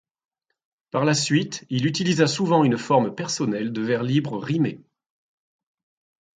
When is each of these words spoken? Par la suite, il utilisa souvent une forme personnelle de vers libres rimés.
Par 0.89 1.05
la 1.05 1.13
suite, 1.13 1.63
il 1.69 1.85
utilisa 1.85 2.25
souvent 2.25 2.63
une 2.63 2.79
forme 2.79 3.13
personnelle 3.13 3.71
de 3.71 3.83
vers 3.83 4.01
libres 4.01 4.39
rimés. 4.39 4.81